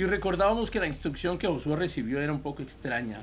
[0.00, 3.20] Y recordábamos que la instrucción que Josué recibió era un poco extraña,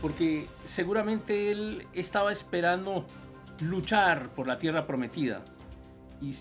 [0.00, 3.04] porque seguramente él estaba esperando
[3.60, 5.44] luchar por la tierra prometida.
[6.22, 6.34] Y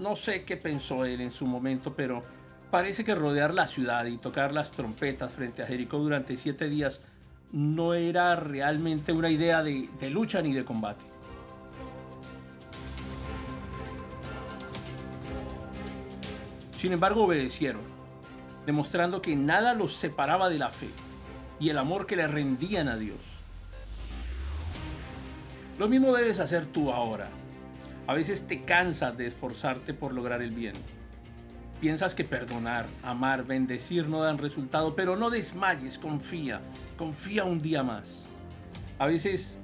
[0.00, 2.24] no sé qué pensó él en su momento, pero
[2.72, 7.00] parece que rodear la ciudad y tocar las trompetas frente a Jericó durante siete días
[7.52, 11.04] no era realmente una idea de, de lucha ni de combate.
[16.76, 17.93] Sin embargo, obedecieron,
[18.66, 20.88] demostrando que nada los separaba de la fe
[21.60, 23.18] y el amor que le rendían a Dios.
[25.78, 27.28] Lo mismo debes hacer tú ahora.
[28.06, 30.74] A veces te cansas de esforzarte por lograr el bien.
[31.80, 36.60] Piensas que perdonar, amar, bendecir no dan resultado, pero no desmayes, confía,
[36.96, 38.24] confía un día más.
[38.98, 39.58] A veces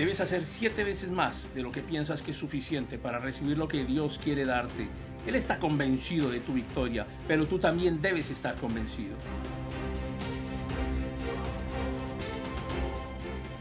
[0.00, 3.68] debes hacer siete veces más de lo que piensas que es suficiente para recibir lo
[3.68, 4.88] que Dios quiere darte
[5.26, 9.16] él está convencido de tu victoria, pero tú también debes estar convencido.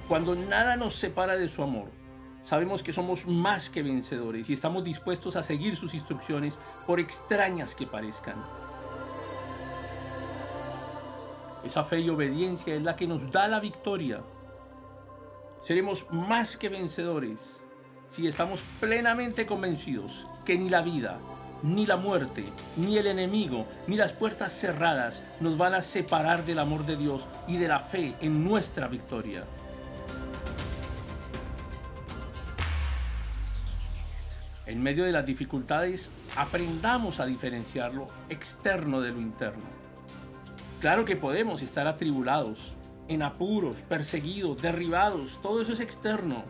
[0.08, 1.92] Cuando nada nos separa de su amor,
[2.42, 7.76] sabemos que somos más que vencedores y estamos dispuestos a seguir sus instrucciones por extrañas
[7.76, 8.44] que parezcan.
[11.64, 14.24] Esa fe y obediencia es la que nos da la victoria.
[15.64, 17.60] Seremos más que vencedores
[18.10, 21.20] si estamos plenamente convencidos que ni la vida,
[21.62, 22.46] ni la muerte,
[22.78, 27.28] ni el enemigo, ni las puertas cerradas nos van a separar del amor de Dios
[27.48, 29.44] y de la fe en nuestra victoria.
[34.66, 39.64] En medio de las dificultades, aprendamos a diferenciar lo externo de lo interno.
[40.80, 42.78] Claro que podemos estar atribulados,
[43.10, 46.44] en apuros, perseguidos, derribados, todo eso es externo.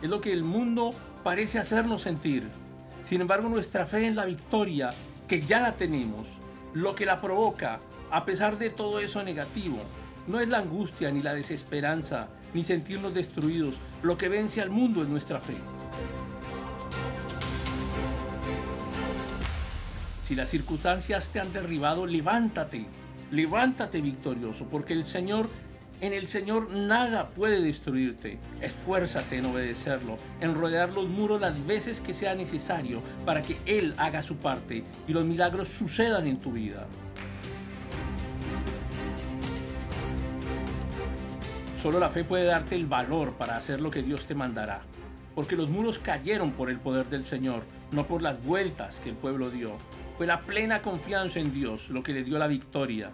[0.00, 0.90] Es lo que el mundo
[1.22, 2.48] parece hacernos sentir.
[3.04, 4.90] Sin embargo, nuestra fe en la victoria,
[5.28, 6.26] que ya la tenemos,
[6.72, 7.78] lo que la provoca,
[8.10, 9.78] a pesar de todo eso negativo,
[10.26, 13.76] no es la angustia ni la desesperanza, ni sentirnos destruidos.
[14.02, 15.56] Lo que vence al mundo es nuestra fe.
[20.24, 22.86] Si las circunstancias te han derribado, levántate,
[23.30, 25.48] levántate victorioso, porque el Señor
[26.02, 28.38] en el Señor nada puede destruirte.
[28.60, 33.94] Esfuérzate en obedecerlo, en rodear los muros las veces que sea necesario para que Él
[33.96, 36.88] haga su parte y los milagros sucedan en tu vida.
[41.76, 44.82] Solo la fe puede darte el valor para hacer lo que Dios te mandará,
[45.36, 49.16] porque los muros cayeron por el poder del Señor, no por las vueltas que el
[49.16, 49.76] pueblo dio.
[50.16, 53.12] Fue la plena confianza en Dios lo que le dio la victoria.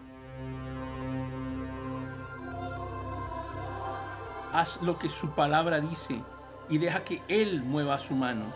[4.53, 6.23] Haz lo que su palabra dice
[6.69, 8.47] y deja que Él mueva su mano.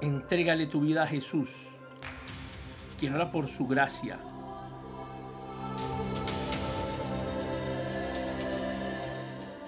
[0.00, 1.50] Entrégale tu vida a Jesús,
[2.98, 4.18] quien ora por su gracia.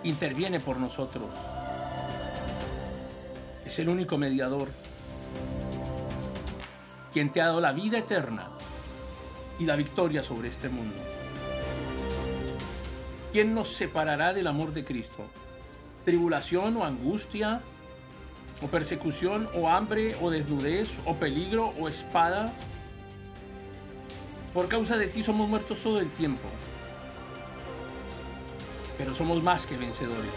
[0.03, 1.27] Interviene por nosotros.
[3.65, 4.69] Es el único mediador,
[7.13, 8.51] quien te ha dado la vida eterna
[9.61, 10.97] y la victoria sobre este mundo.
[13.31, 15.27] ¿Quién nos separará del amor de Cristo?
[16.05, 17.61] ¿Tribulación o angustia?
[18.63, 22.53] ¿O persecución o hambre o desnudez o peligro o espada?
[24.53, 26.49] Por causa de ti somos muertos todo el tiempo,
[28.99, 30.35] pero somos más que vencedores.